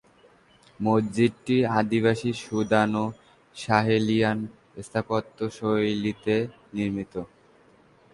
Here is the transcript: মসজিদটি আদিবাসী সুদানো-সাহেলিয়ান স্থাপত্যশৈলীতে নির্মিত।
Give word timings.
মসজিদটি 0.79 1.55
আদিবাসী 1.79 2.31
সুদানো-সাহেলিয়ান 2.43 4.39
স্থাপত্যশৈলীতে 4.85 6.35
নির্মিত। 6.73 7.13